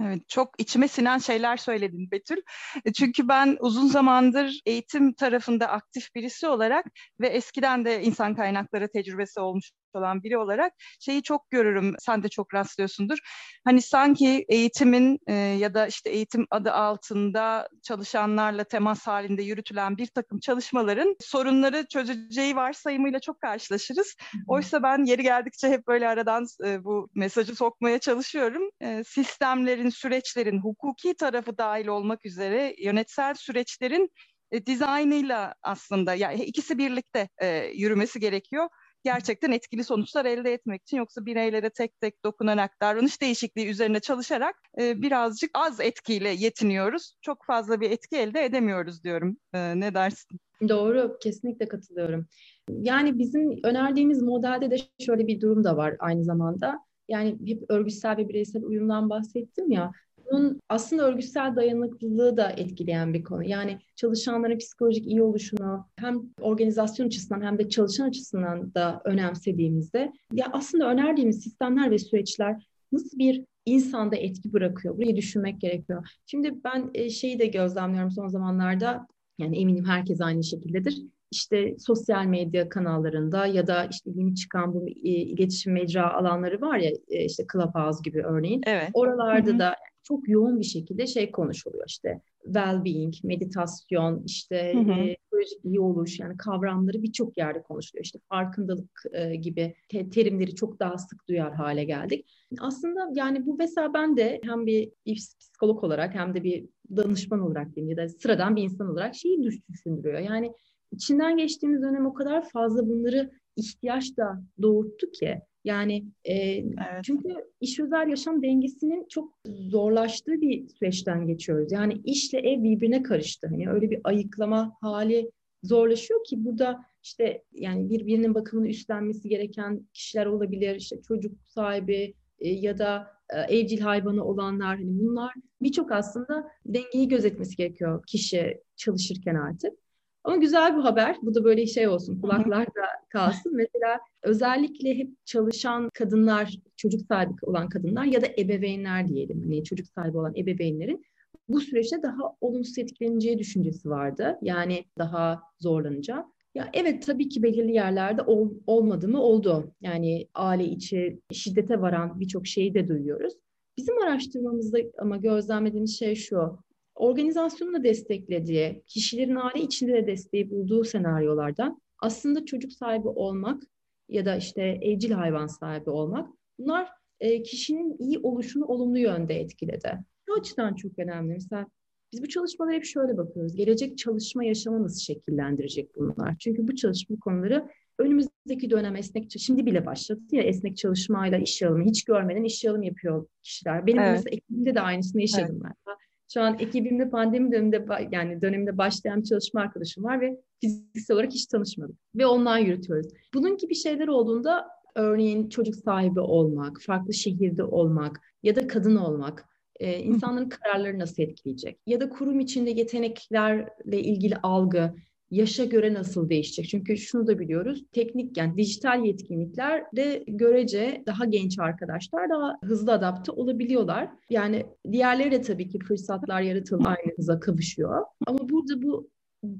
[0.01, 2.41] Evet, çok içime sinen şeyler söyledin Betül.
[2.85, 6.85] E, çünkü ben uzun zamandır eğitim tarafında aktif birisi olarak
[7.19, 11.95] ve eskiden de insan kaynakları tecrübesi olmuş olan biri olarak şeyi çok görürüm.
[11.99, 13.17] Sen de çok rastlıyorsundur.
[13.65, 20.07] Hani sanki eğitimin e, ya da işte eğitim adı altında çalışanlarla temas halinde yürütülen bir
[20.07, 24.15] takım çalışmaların sorunları çözeceği varsayımıyla çok karşılaşırız.
[24.47, 28.69] Oysa ben yeri geldikçe hep böyle aradan e, bu mesajı sokmaya çalışıyorum.
[28.81, 34.09] E, sistemlerin, süreçlerin, hukuki tarafı dahil olmak üzere yönetsel süreçlerin
[34.51, 38.69] e, dizaynıyla aslında yani ikisi birlikte e, yürümesi gerekiyor
[39.03, 44.55] gerçekten etkili sonuçlar elde etmek için yoksa bireylere tek tek dokunarak davranış değişikliği üzerine çalışarak
[44.79, 47.15] e, birazcık az etkiyle yetiniyoruz.
[47.21, 49.37] Çok fazla bir etki elde edemiyoruz diyorum.
[49.53, 50.39] E, ne dersin?
[50.69, 52.27] Doğru, kesinlikle katılıyorum.
[52.69, 56.79] Yani bizim önerdiğimiz modelde de şöyle bir durum da var aynı zamanda.
[57.09, 59.91] Yani hep örgütsel ve bireysel uyumdan bahsettim ya
[60.33, 63.43] bunun aslında örgütsel dayanıklılığı da etkileyen bir konu.
[63.43, 70.47] Yani çalışanların psikolojik iyi oluşunu hem organizasyon açısından hem de çalışan açısından da önemsediğimizde ya
[70.51, 74.97] aslında önerdiğimiz sistemler ve süreçler nasıl bir insanda etki bırakıyor?
[74.97, 76.07] Burayı düşünmek gerekiyor.
[76.25, 79.07] Şimdi ben e, şeyi de gözlemliyorum son zamanlarda.
[79.37, 84.87] Yani eminim herkes aynı şekildedir işte sosyal medya kanallarında ya da işte yeni çıkan bu
[84.87, 88.61] e, iletişim mecra alanları var ya e, işte Clubhouse gibi örneğin.
[88.65, 88.89] Evet.
[88.93, 89.59] Oralarda Hı-hı.
[89.59, 96.19] da çok yoğun bir şekilde şey konuşuluyor işte well-being, meditasyon, işte e, psikolojik iyi oluş
[96.19, 98.05] yani kavramları birçok yerde konuşuluyor.
[98.05, 102.29] İşte farkındalık e, gibi te- terimleri çok daha sık duyar hale geldik.
[102.59, 107.75] Aslında yani bu mesela ben de hem bir psikolog olarak hem de bir danışman olarak
[107.75, 110.19] diyeyim ya da sıradan bir insan olarak şeyi düşündürüyor.
[110.19, 110.53] Yani
[110.91, 117.03] içinden geçtiğimiz dönem o kadar fazla bunları ihtiyaç da doğurttu ki yani e, evet.
[117.03, 117.29] çünkü
[117.61, 121.71] iş özel yaşam dengesinin çok zorlaştığı bir süreçten geçiyoruz.
[121.71, 123.47] Yani işle ev birbirine karıştı.
[123.47, 125.31] Hani öyle bir ayıklama hali
[125.63, 130.75] zorlaşıyor ki burada işte yani birbirinin bakımını üstlenmesi gereken kişiler olabilir.
[130.75, 137.07] İşte çocuk sahibi e, ya da e, evcil hayvanı olanlar hani bunlar birçok aslında dengeyi
[137.07, 139.82] gözetmesi gerekiyor kişi çalışırken artık.
[140.23, 141.17] Ama güzel bir haber.
[141.21, 143.55] Bu da böyle şey olsun, kulaklarda kalsın.
[143.55, 149.41] Mesela özellikle hep çalışan kadınlar, çocuk sahibi olan kadınlar ya da ebeveynler diyelim.
[149.41, 151.03] Hani çocuk sahibi olan ebeveynlerin
[151.49, 154.37] bu süreçte daha olumsuz etkileneceği düşüncesi vardı.
[154.41, 156.25] Yani daha zorlanacak.
[156.55, 159.71] Ya evet tabii ki belirli yerlerde ol, olmadı mı oldu.
[159.81, 163.33] Yani aile içi şiddete varan birçok şeyi de duyuyoruz.
[163.77, 166.59] Bizim araştırmamızda ama gözlemlediğimiz şey şu
[166.95, 173.63] organizasyonun da desteklediği, kişilerin aile içinde de desteği bulduğu senaryolardan aslında çocuk sahibi olmak
[174.09, 176.29] ya da işte evcil hayvan sahibi olmak
[176.59, 179.99] bunlar e, kişinin iyi oluşunu olumlu yönde etkiledi.
[180.27, 181.33] Bu açıdan çok önemli.
[181.33, 181.67] Mesela
[182.11, 183.55] biz bu çalışmalara hep şöyle bakıyoruz.
[183.55, 186.35] Gelecek çalışma yaşamı nasıl şekillendirecek bunlar?
[186.39, 191.85] Çünkü bu çalışma konuları önümüzdeki dönem esnek, şimdi bile başladı ya esnek çalışmayla iş alımı.
[191.85, 193.87] Hiç görmeden iş alım yapıyor kişiler.
[193.87, 194.11] Benim evet.
[194.11, 195.75] mesela ekibimde de aynısını yaşadım evet.
[195.87, 195.95] ben.
[196.33, 201.31] Şu an ekibimde pandemi döneminde yani döneminde başlayan bir çalışma arkadaşım var ve fiziksel olarak
[201.31, 201.95] hiç tanışmadık.
[202.15, 203.07] Ve ondan yürütüyoruz.
[203.33, 209.45] Bunun gibi şeyler olduğunda örneğin çocuk sahibi olmak, farklı şehirde olmak ya da kadın olmak
[209.79, 211.79] e, insanların kararları nasıl etkileyecek?
[211.87, 214.95] Ya da kurum içinde yeteneklerle ilgili algı
[215.33, 216.69] yaşa göre nasıl değişecek?
[216.69, 217.83] Çünkü şunu da biliyoruz.
[217.91, 224.09] Teknik yani dijital yetkinlikler de görece daha genç arkadaşlar daha hızlı adapte olabiliyorlar.
[224.29, 228.05] Yani diğerleri de tabii ki fırsatlar yaratılıp aynı hıza kavuşuyor.
[228.27, 229.09] Ama burada bu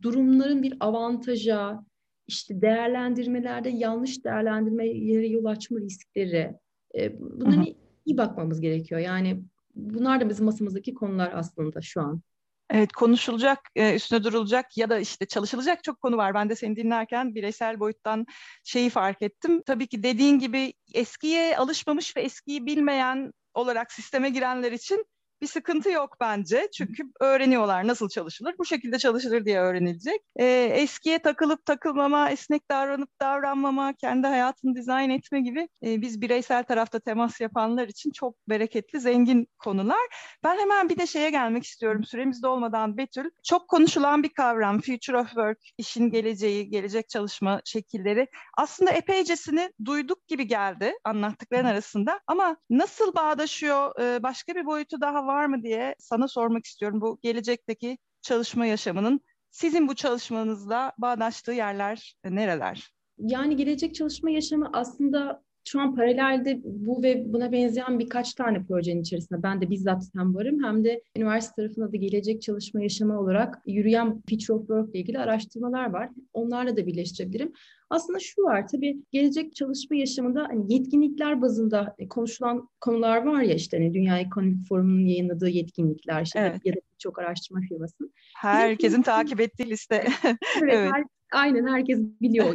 [0.02, 1.86] durumların bir avantaja,
[2.28, 6.54] işte değerlendirmelerde yanlış değerlendirmelere yol açma riskleri,
[6.98, 7.66] e, bunlara
[8.06, 9.02] iyi bakmamız gerekiyor.
[9.02, 9.44] Yani
[9.76, 12.22] bunlar da bizim masamızdaki konular aslında şu an.
[12.70, 16.34] Evet konuşulacak, e, üstüne durulacak ya da işte çalışılacak çok konu var.
[16.34, 18.26] Ben de seni dinlerken bireysel boyuttan
[18.64, 19.62] şeyi fark ettim.
[19.66, 25.06] Tabii ki dediğin gibi eskiye alışmamış ve eskiyi bilmeyen olarak sisteme girenler için
[25.44, 26.70] bir sıkıntı yok bence.
[26.78, 28.56] Çünkü öğreniyorlar nasıl çalışılır.
[28.60, 30.22] Bu şekilde çalışılır diye öğrenilecek.
[30.36, 36.64] E, eskiye takılıp takılmama, esnek davranıp davranmama, kendi hayatını dizayn etme gibi e, biz bireysel
[36.64, 40.08] tarafta temas yapanlar için çok bereketli, zengin konular.
[40.44, 42.04] Ben hemen bir de şeye gelmek istiyorum.
[42.04, 43.30] Süremiz dolmadan Betül.
[43.44, 44.82] Çok konuşulan bir kavram.
[44.82, 48.28] Future of Work, işin geleceği, gelecek çalışma şekilleri.
[48.58, 52.20] Aslında epeycesini duyduk gibi geldi anlattıkların arasında.
[52.28, 54.00] Ama nasıl bağdaşıyor?
[54.02, 57.02] E, başka bir boyutu daha var var mı diye sana sormak istiyorum.
[57.02, 62.94] Bu gelecekteki çalışma yaşamının sizin bu çalışmanızla bağdaştığı yerler nereler?
[63.18, 69.02] Yani gelecek çalışma yaşamı aslında şu an paralelde bu ve buna benzeyen birkaç tane projenin
[69.02, 73.62] içerisinde ben de bizzat hem varım hem de üniversite tarafında da gelecek çalışma yaşamı olarak
[73.66, 76.10] yürüyen Future of Work ile ilgili araştırmalar var.
[76.34, 77.54] Onlarla da birleştirebilirim.
[77.90, 83.78] Aslında şu var tabii gelecek çalışma yaşamında hani yetkinlikler bazında konuşulan konular var ya işte
[83.78, 86.62] hani Dünya Ekonomik Forumu'nun yayınladığı yetkinlikler işte evet.
[86.66, 88.14] ya da birçok araştırma firmasının.
[88.36, 90.04] Herkesin takip ettiği liste.
[90.24, 90.38] evet,
[90.72, 90.92] evet.
[90.94, 92.54] Her, aynen herkes biliyor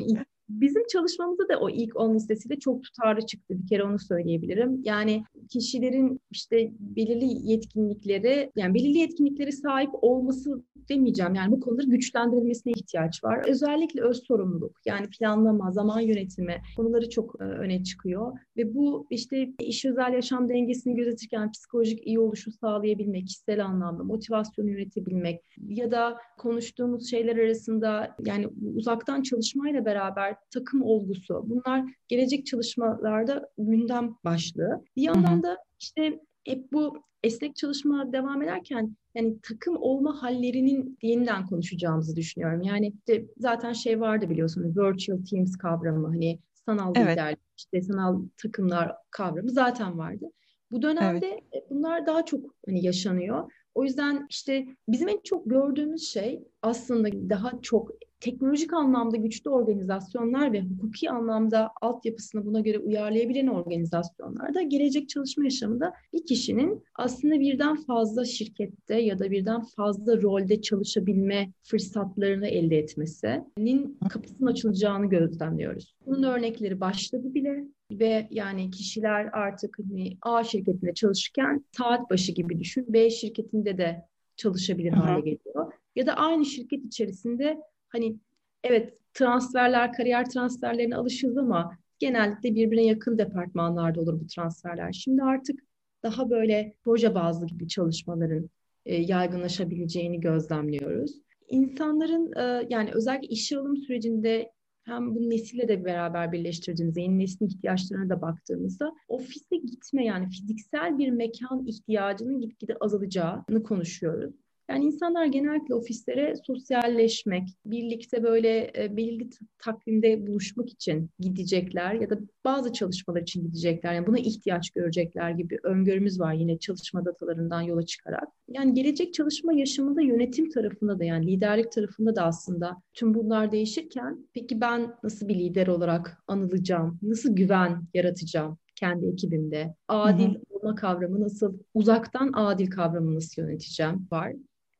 [0.49, 3.55] Bizim çalışmamızda da o ilk 10 listesi de çok tutarlı çıktı.
[3.63, 4.83] Bir kere onu söyleyebilirim.
[4.85, 11.35] Yani kişilerin işte belirli yetkinlikleri, yani belirli yetkinlikleri sahip olması demeyeceğim.
[11.35, 13.43] Yani bu konuları güçlendirilmesine ihtiyaç var.
[13.49, 18.39] Özellikle öz sorumluluk, yani planlama, zaman yönetimi konuları çok e, öne çıkıyor.
[18.57, 24.71] Ve bu işte iş özel yaşam dengesini gözetirken psikolojik iyi oluşu sağlayabilmek, kişisel anlamda motivasyonu
[24.71, 33.49] yönetebilmek ya da konuştuğumuz şeyler arasında yani uzaktan çalışmayla beraber takım olgusu bunlar gelecek çalışmalarda
[33.59, 34.85] gündem başlığı.
[34.97, 41.47] Bir yandan da işte hep bu esnek çalışma devam ederken yani takım olma hallerinin yeniden
[41.47, 42.63] konuşacağımızı düşünüyorum.
[42.63, 47.13] Yani işte zaten şey vardı biliyorsunuz virtual teams kavramı hani sanal evet.
[47.13, 50.27] liderlik, işte sanal takımlar kavramı zaten vardı.
[50.71, 51.65] Bu dönemde evet.
[51.71, 53.53] bunlar daha çok hani yaşanıyor.
[53.75, 60.53] O yüzden işte bizim en çok gördüğümüz şey aslında daha çok teknolojik anlamda güçlü organizasyonlar
[60.53, 67.77] ve hukuki anlamda altyapısını buna göre uyarlayabilen organizasyonlarda gelecek çalışma yaşamında bir kişinin aslında birden
[67.77, 75.95] fazla şirkette ya da birden fazla rolde çalışabilme fırsatlarını elde etmesinin kapısının açılacağını gözlemliyoruz.
[76.07, 82.59] Bunun örnekleri başladı bile ve yani kişiler artık hani A şirketinde çalışırken saat başı gibi
[82.59, 82.87] düşün.
[82.89, 84.05] B şirketinde de
[84.37, 85.01] çalışabilir Hı-hı.
[85.01, 85.73] hale geliyor.
[85.97, 88.17] Ya da aynı şirket içerisinde hani
[88.65, 94.93] evet transferler, kariyer transferlerine alışırız ama genellikle birbirine yakın departmanlarda olur bu transferler.
[94.93, 95.61] Şimdi artık
[96.03, 98.51] daha böyle proje bazlı gibi çalışmaların
[98.87, 101.13] e, yaygınlaşabileceğini gözlemliyoruz.
[101.49, 104.53] İnsanların e, yani özellikle işe alım sürecinde
[104.85, 110.99] hem bu nesille de beraber birleştirdiğimizde, yeni neslin ihtiyaçlarına da baktığımızda ofise gitme yani fiziksel
[110.99, 114.35] bir mekan ihtiyacının gitgide azalacağını konuşuyoruz.
[114.71, 122.19] Yani insanlar genellikle ofislere sosyalleşmek, birlikte böyle e, belirli takvimde buluşmak için gidecekler ya da
[122.45, 123.95] bazı çalışmalar için gidecekler.
[123.95, 128.29] Yani buna ihtiyaç görecekler gibi öngörümüz var yine çalışma datalarından yola çıkarak.
[128.49, 134.29] Yani gelecek çalışma yaşamında yönetim tarafında da yani liderlik tarafında da aslında tüm bunlar değişirken
[134.35, 136.99] peki ben nasıl bir lider olarak anılacağım?
[137.03, 138.59] Nasıl güven yaratacağım?
[138.79, 139.75] kendi ekibimde.
[139.89, 144.33] Adil olma kavramı nasıl, uzaktan adil kavramı nasıl yöneteceğim var.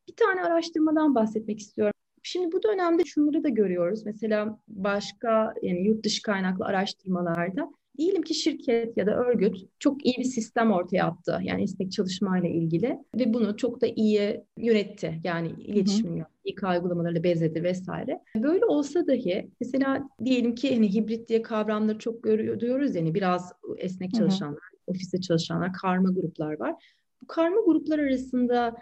[0.09, 1.93] Bir tane araştırmadan bahsetmek istiyorum.
[2.23, 4.05] Şimdi bu dönemde şunları da görüyoruz.
[4.05, 10.17] Mesela başka yani yurt dışı kaynaklı araştırmalarda diyelim ki şirket ya da örgüt çok iyi
[10.17, 11.39] bir sistem ortaya attı.
[11.43, 15.21] Yani esnek çalışmayla ilgili ve bunu çok da iyi yönetti.
[15.23, 18.19] Yani iletişim İK uygulamalarıyla bezledi vesaire.
[18.35, 23.53] Böyle olsa dahi mesela diyelim ki hani hibrit diye kavramları çok görüyor, duyuyoruz yani biraz
[23.77, 24.91] esnek çalışanlar, hı hı.
[24.91, 26.75] ofiste çalışanlar, karma gruplar var.
[27.21, 28.75] Bu karma gruplar arasında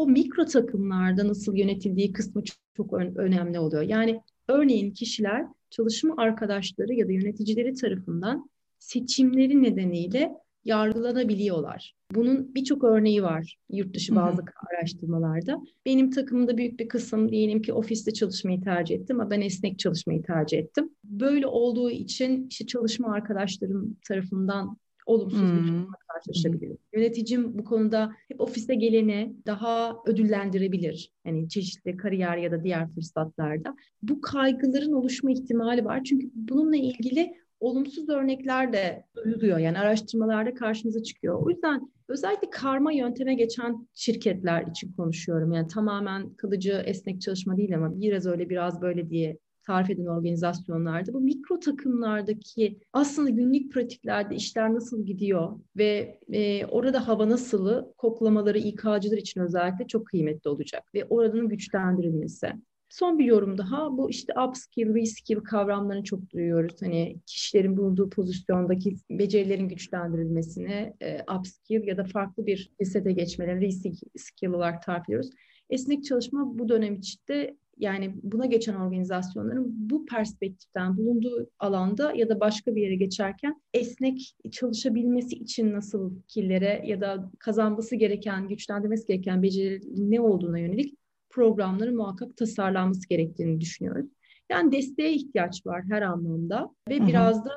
[0.00, 2.42] o mikro takımlarda nasıl yönetildiği kısmı
[2.76, 3.82] çok önemli oluyor.
[3.82, 10.32] Yani örneğin kişiler çalışma arkadaşları ya da yöneticileri tarafından seçimleri nedeniyle
[10.64, 11.94] yargılanabiliyorlar.
[12.14, 14.76] Bunun birçok örneği var yurt dışı bazı hı hı.
[14.76, 15.60] araştırmalarda.
[15.86, 20.22] Benim takımımda büyük bir kısım diyelim ki ofiste çalışmayı tercih ettim ama ben esnek çalışmayı
[20.22, 20.90] tercih ettim.
[21.04, 24.76] Böyle olduğu için işte çalışma arkadaşlarım tarafından
[25.10, 25.58] olumsuz hmm.
[25.58, 26.76] bir durumla karşılaşabilirim.
[26.76, 27.00] Hmm.
[27.00, 31.12] Yöneticim bu konuda hep ofise geleni daha ödüllendirebilir.
[31.24, 33.76] Yani çeşitli kariyer ya da diğer fırsatlarda.
[34.02, 36.04] Bu kaygıların oluşma ihtimali var.
[36.04, 39.58] Çünkü bununla ilgili olumsuz örnekler de duyuluyor.
[39.58, 41.42] Yani araştırmalarda karşımıza çıkıyor.
[41.42, 45.52] O yüzden özellikle karma yönteme geçen şirketler için konuşuyorum.
[45.52, 51.12] Yani tamamen kalıcı esnek çalışma değil ama biraz öyle biraz böyle diye tarif eden organizasyonlarda
[51.12, 58.58] bu mikro takımlardaki aslında günlük pratiklerde işler nasıl gidiyor ve e, orada hava nasılı koklamaları
[58.58, 62.52] İK'cılar için özellikle çok kıymetli olacak ve oranın güçlendirilmesi.
[62.90, 66.82] Son bir yorum daha bu işte upskill, reskill kavramlarını çok duyuyoruz.
[66.82, 74.48] Hani kişilerin bulunduğu pozisyondaki becerilerin güçlendirilmesine e, upskill ya da farklı bir lisede geçmelerini reskill
[74.48, 75.30] olarak tarif ediyoruz.
[75.70, 82.40] Esnek çalışma bu dönem içinde yani buna geçen organizasyonların bu perspektiften bulunduğu alanda ya da
[82.40, 89.42] başka bir yere geçerken esnek çalışabilmesi için nasıl killere ya da kazanması gereken, güçlendirmesi gereken
[89.42, 90.94] beceri ne olduğuna yönelik
[91.30, 94.06] programların muhakkak tasarlanması gerektiğini düşünüyoruz.
[94.50, 97.06] Yani desteğe ihtiyaç var her anlamda ve Hı-hı.
[97.06, 97.50] biraz da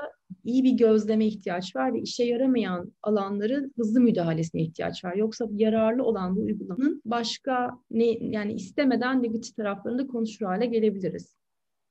[0.44, 5.16] iyi bir gözleme ihtiyaç var ve işe yaramayan alanların hızlı müdahalesine ihtiyaç var.
[5.16, 11.36] Yoksa yararlı olan bu uygulamanın başka ne yani istemeden negatif taraflarını da konuşur hale gelebiliriz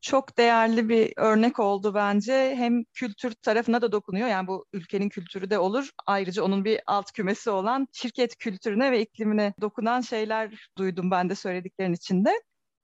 [0.02, 2.54] çok değerli bir örnek oldu bence.
[2.56, 4.28] Hem kültür tarafına da dokunuyor.
[4.28, 5.90] Yani bu ülkenin kültürü de olur.
[6.06, 11.34] Ayrıca onun bir alt kümesi olan şirket kültürüne ve iklimine dokunan şeyler duydum ben de
[11.34, 12.30] söylediklerin içinde.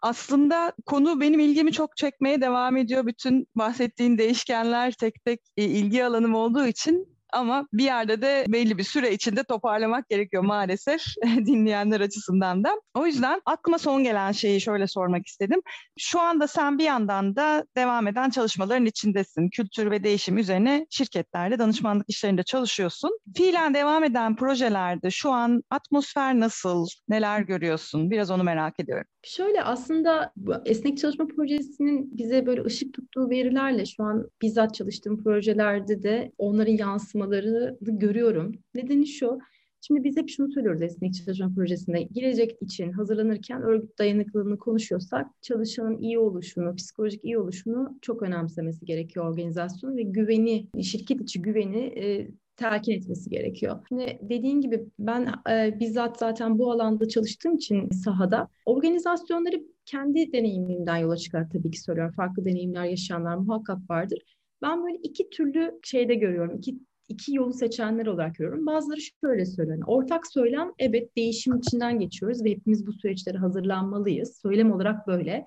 [0.02, 3.06] Aslında konu benim ilgimi çok çekmeye devam ediyor.
[3.06, 8.78] Bütün bahsettiğin değişkenler tek tek e, ilgi alanım olduğu için ama bir yerde de belli
[8.78, 12.80] bir süre içinde toparlamak gerekiyor maalesef dinleyenler açısından da.
[12.94, 15.60] O yüzden aklıma son gelen şeyi şöyle sormak istedim.
[15.98, 19.50] Şu anda sen bir yandan da devam eden çalışmaların içindesin.
[19.50, 23.18] Kültür ve değişim üzerine şirketlerde danışmanlık işlerinde çalışıyorsun.
[23.36, 26.86] Fiilen devam eden projelerde şu an atmosfer nasıl?
[27.08, 28.10] Neler görüyorsun?
[28.10, 29.06] Biraz onu merak ediyorum.
[29.24, 30.32] Şöyle aslında
[30.64, 36.76] esnek çalışma projesinin bize böyle ışık tuttuğu verilerle şu an bizzat çalıştığım projelerde de onların
[37.18, 38.52] yansımalarını görüyorum.
[38.74, 39.38] Nedeni şu,
[39.81, 42.02] Şimdi biz hep şunu söylüyoruz esnek çalışma projesinde.
[42.02, 49.31] Gelecek için hazırlanırken örgüt dayanıklılığını konuşuyorsak çalışanın iyi oluşunu, psikolojik iyi oluşunu çok önemsemesi gerekiyor
[49.31, 53.78] organizasyonun ve güveni, şirket içi güveni e, telkin etmesi gerekiyor.
[53.88, 60.96] Şimdi dediğin gibi ben e, bizzat zaten bu alanda çalıştığım için sahada organizasyonları kendi deneyimimden
[60.96, 62.14] yola çıkar tabii ki söylüyorum.
[62.16, 64.18] Farklı deneyimler yaşayanlar muhakkak vardır.
[64.62, 66.57] Ben böyle iki türlü şeyde görüyorum.
[66.59, 68.66] İki iki yolu seçenler olarak görüyorum.
[68.66, 69.78] Bazıları şöyle söylüyor.
[69.86, 74.38] ortak söylem evet değişim içinden geçiyoruz ve hepimiz bu süreçlere hazırlanmalıyız.
[74.42, 75.44] Söylem olarak böyle.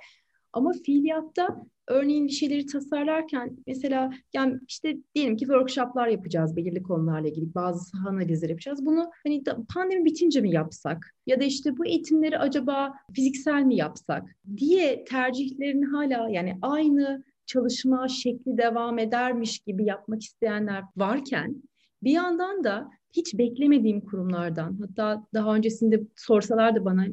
[0.53, 7.27] Ama fiiliyatta örneğin bir şeyleri tasarlarken mesela yani işte diyelim ki workshoplar yapacağız belirli konularla
[7.27, 8.85] ilgili bazı saha analizleri yapacağız.
[8.85, 9.43] Bunu hani
[9.73, 14.23] pandemi bitince mi yapsak ya da işte bu eğitimleri acaba fiziksel mi yapsak
[14.57, 21.63] diye tercihlerini hala yani aynı çalışma şekli devam edermiş gibi yapmak isteyenler varken
[22.03, 27.05] bir yandan da hiç beklemediğim kurumlardan hatta daha öncesinde sorsalar da bana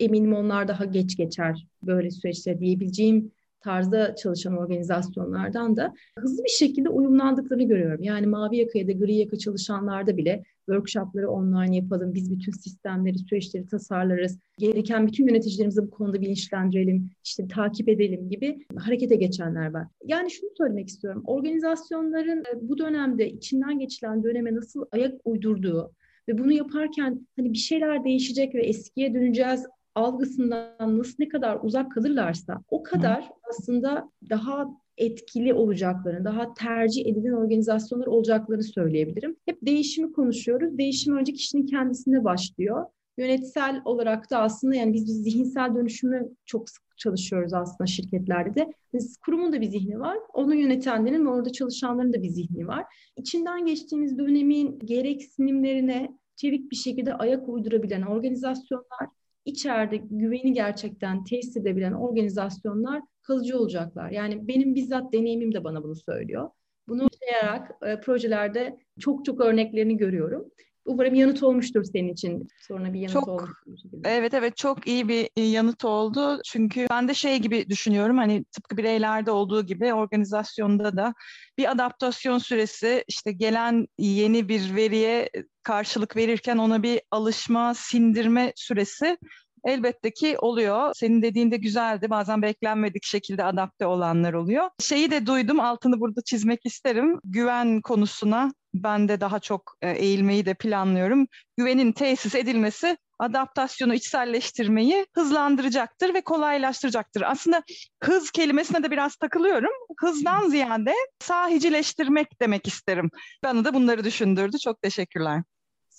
[0.00, 6.88] eminim onlar daha geç geçer böyle süreçte diyebileceğim tarzda çalışan organizasyonlardan da hızlı bir şekilde
[6.88, 8.02] uyumlandıklarını görüyorum.
[8.02, 13.18] Yani mavi yaka ya da gri yaka çalışanlarda bile workshopları online yapalım, biz bütün sistemleri,
[13.18, 19.86] süreçleri tasarlarız, gereken bütün yöneticilerimizi bu konuda bilinçlendirelim, işte takip edelim gibi harekete geçenler var.
[20.04, 25.92] Yani şunu söylemek istiyorum, organizasyonların e, bu dönemde içinden geçilen döneme nasıl ayak uydurduğu
[26.28, 29.66] ve bunu yaparken hani bir şeyler değişecek ve eskiye döneceğiz
[29.96, 33.28] algısından nasıl ne kadar uzak kalırlarsa o kadar Hı.
[33.50, 39.36] aslında daha etkili olacaklarını, daha tercih edilen organizasyonlar olacaklarını söyleyebilirim.
[39.46, 40.78] Hep değişimi konuşuyoruz.
[40.78, 42.86] Değişim önce kişinin kendisinde başlıyor.
[43.18, 48.72] Yönetsel olarak da aslında yani biz, biz zihinsel dönüşümü çok sık çalışıyoruz aslında şirketlerde de.
[48.94, 50.18] Biz, kurumun da bir zihni var.
[50.34, 52.84] Onu yönetenlerin ve orada çalışanların da bir zihni var.
[53.16, 59.08] İçinden geçtiğimiz dönemin gereksinimlerine çevik bir şekilde ayak uydurabilen organizasyonlar
[59.46, 64.10] içeride güveni gerçekten tesis edebilen organizasyonlar kalıcı olacaklar.
[64.10, 66.50] Yani benim bizzat deneyimim de bana bunu söylüyor.
[66.88, 70.50] Bunu yaşayarak e, projelerde çok çok örneklerini görüyorum.
[70.86, 72.48] Umarım yanıt olmuştur senin için.
[72.60, 73.90] Sonra bir yanıt çok, olmuştur.
[74.04, 76.40] Evet evet çok iyi bir e, yanıt oldu.
[76.44, 81.14] Çünkü ben de şey gibi düşünüyorum hani tıpkı bireylerde olduğu gibi organizasyonda da
[81.58, 85.30] bir adaptasyon süresi işte gelen yeni bir veriye
[85.66, 89.18] karşılık verirken ona bir alışma, sindirme süresi
[89.64, 90.92] elbette ki oluyor.
[90.94, 92.10] Senin dediğinde güzeldi.
[92.10, 94.70] Bazen beklenmedik şekilde adapte olanlar oluyor.
[94.80, 97.20] Şeyi de duydum, altını burada çizmek isterim.
[97.24, 101.26] Güven konusuna ben de daha çok e, eğilmeyi de planlıyorum.
[101.56, 107.22] Güvenin tesis edilmesi adaptasyonu içselleştirmeyi hızlandıracaktır ve kolaylaştıracaktır.
[107.22, 107.62] Aslında
[108.02, 109.72] hız kelimesine de biraz takılıyorum.
[110.00, 113.10] Hızdan ziyade sahicileştirmek demek isterim.
[113.44, 114.58] Bana da bunları düşündürdü.
[114.58, 115.42] Çok teşekkürler.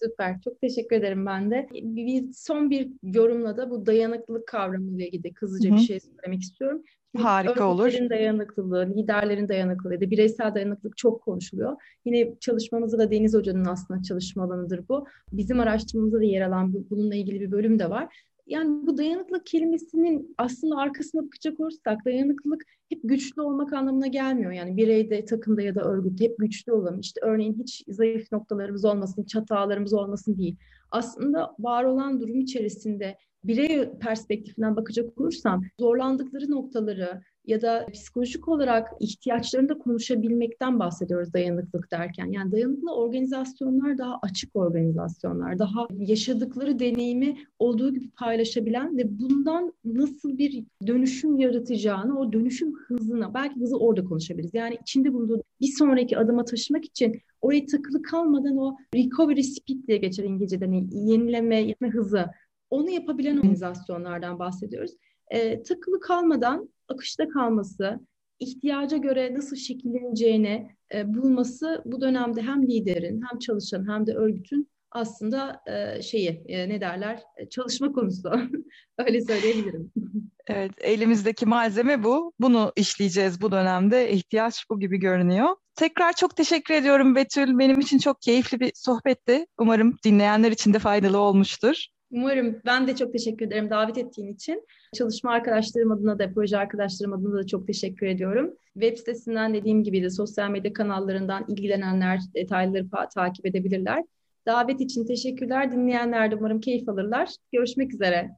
[0.03, 0.41] Süper.
[0.41, 1.67] Çok teşekkür ederim ben de.
[1.73, 5.77] Bir, son bir yorumla da bu dayanıklılık kavramıyla ilgili hızlıca Hı-hı.
[5.77, 6.83] bir şey söylemek istiyorum.
[7.17, 8.09] Harika olur.
[8.09, 11.75] dayanıklılığı, liderlerin dayanıklılığı ya da bireysel dayanıklılık çok konuşuluyor.
[12.05, 15.05] Yine çalışmamızda da Deniz Hoca'nın aslında çalışma alanıdır bu.
[15.31, 18.15] Bizim araştırmamızda da yer alan bununla ilgili bir bölüm de var
[18.47, 24.51] yani bu dayanıklılık kelimesinin aslında arkasına bakacak olursak dayanıklılık hep güçlü olmak anlamına gelmiyor.
[24.51, 26.99] Yani bireyde, takımda ya da örgütte hep güçlü olalım.
[26.99, 30.55] İşte örneğin hiç zayıf noktalarımız olmasın, çatalarımız olmasın değil.
[30.91, 38.89] Aslında var olan durum içerisinde birey perspektifinden bakacak olursam zorlandıkları noktaları, ya da psikolojik olarak
[38.99, 42.25] ihtiyaçlarını da konuşabilmekten bahsediyoruz dayanıklılık derken.
[42.25, 50.37] Yani dayanıklı organizasyonlar daha açık organizasyonlar, daha yaşadıkları deneyimi olduğu gibi paylaşabilen ve bundan nasıl
[50.37, 54.53] bir dönüşüm yaratacağını, o dönüşüm hızına, belki hızı orada konuşabiliriz.
[54.53, 59.97] Yani içinde bulunduğu bir sonraki adıma taşımak için oraya takılı kalmadan o recovery speed diye
[59.97, 62.25] geçer İngilizce'de, yani yenileme, yetme hızı,
[62.69, 64.91] onu yapabilen organizasyonlardan bahsediyoruz.
[65.27, 67.99] E, takılı kalmadan akışta kalması,
[68.39, 74.69] ihtiyaca göre nasıl şekilleneceğini e, bulması bu dönemde hem liderin hem çalışan hem de örgütün
[74.91, 78.31] aslında e, şeyi e, ne derler e, çalışma konusu
[78.97, 79.91] öyle söyleyebilirim.
[80.49, 82.33] Evet elimizdeki malzeme bu.
[82.39, 84.11] Bunu işleyeceğiz bu dönemde.
[84.11, 85.55] İhtiyaç bu gibi görünüyor.
[85.75, 87.59] Tekrar çok teşekkür ediyorum Betül.
[87.59, 89.45] Benim için çok keyifli bir sohbetti.
[89.59, 91.87] Umarım dinleyenler için de faydalı olmuştur.
[92.11, 92.61] Umarım.
[92.65, 94.65] Ben de çok teşekkür ederim davet ettiğin için.
[94.95, 98.53] Çalışma arkadaşlarım adına da, proje arkadaşlarım adına da çok teşekkür ediyorum.
[98.73, 104.03] Web sitesinden dediğim gibi de sosyal medya kanallarından ilgilenenler detayları takip edebilirler.
[104.45, 105.71] Davet için teşekkürler.
[105.71, 107.29] Dinleyenler de umarım keyif alırlar.
[107.53, 108.29] Görüşmek üzere.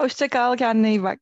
[0.00, 1.18] Hoşçakal, kendine iyi bak.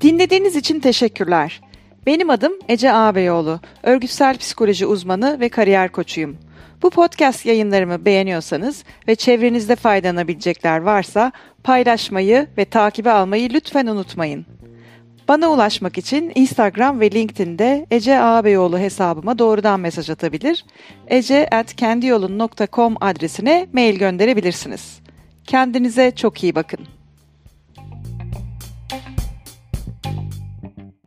[0.00, 1.60] Dinlediğiniz için teşekkürler.
[2.06, 6.36] Benim adım Ece Ağabeyoğlu, örgütsel psikoloji uzmanı ve kariyer koçuyum.
[6.82, 11.32] Bu podcast yayınlarımı beğeniyorsanız ve çevrenizde faydalanabilecekler varsa
[11.62, 14.46] paylaşmayı ve takibe almayı lütfen unutmayın.
[15.28, 20.64] Bana ulaşmak için Instagram ve LinkedIn'de Ece Ağabeyoğlu hesabıma doğrudan mesaj atabilir,
[21.08, 25.00] ece.kendiyolun.com adresine mail gönderebilirsiniz.
[25.44, 26.80] Kendinize çok iyi bakın.